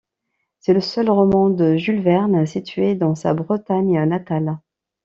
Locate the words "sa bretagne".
3.13-4.03